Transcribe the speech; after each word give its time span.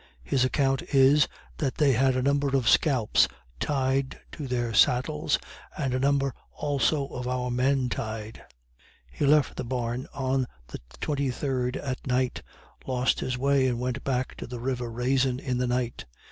His 0.23 0.43
account 0.43 0.81
is, 0.95 1.27
that 1.57 1.75
they 1.75 1.91
had 1.93 2.15
"a 2.15 2.23
number 2.23 2.47
of 2.57 2.67
scalps 2.67 3.27
tied 3.59 4.19
to 4.31 4.47
their 4.47 4.73
saddles, 4.73 5.37
and 5.77 5.93
a 5.93 5.99
number 5.99 6.33
also 6.51 7.05
of 7.09 7.27
our 7.27 7.51
men 7.51 7.87
tied." 7.87 8.43
He 9.11 9.27
left 9.27 9.57
the 9.57 9.63
barn 9.63 10.07
on 10.11 10.47
the 10.69 10.79
23d 11.01 11.79
at 11.87 12.07
night 12.07 12.41
lost 12.87 13.19
his 13.19 13.37
way, 13.37 13.67
and 13.67 13.79
went 13.79 14.03
back 14.03 14.33
to 14.37 14.47
the 14.47 14.59
river 14.59 14.89
Raisin 14.91 15.39
in 15.39 15.59
the 15.59 15.67
night. 15.67 16.05